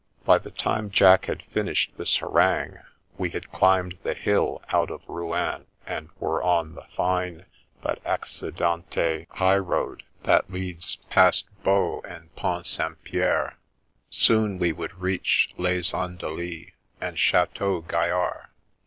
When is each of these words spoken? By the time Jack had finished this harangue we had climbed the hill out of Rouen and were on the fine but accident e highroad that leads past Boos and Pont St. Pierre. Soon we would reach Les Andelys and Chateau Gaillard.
By 0.25 0.39
the 0.39 0.49
time 0.49 0.89
Jack 0.89 1.25
had 1.25 1.43
finished 1.43 1.91
this 1.95 2.15
harangue 2.17 2.79
we 3.19 3.29
had 3.29 3.51
climbed 3.51 3.99
the 4.01 4.15
hill 4.15 4.63
out 4.69 4.89
of 4.89 5.07
Rouen 5.07 5.67
and 5.85 6.09
were 6.19 6.41
on 6.41 6.73
the 6.73 6.85
fine 6.89 7.45
but 7.83 8.01
accident 8.03 8.97
e 8.97 9.27
highroad 9.29 10.01
that 10.23 10.49
leads 10.49 10.95
past 11.11 11.45
Boos 11.63 12.01
and 12.07 12.35
Pont 12.35 12.65
St. 12.65 13.03
Pierre. 13.03 13.59
Soon 14.09 14.57
we 14.57 14.71
would 14.71 14.95
reach 14.99 15.53
Les 15.57 15.91
Andelys 15.93 16.71
and 16.99 17.19
Chateau 17.19 17.81
Gaillard. 17.81 18.47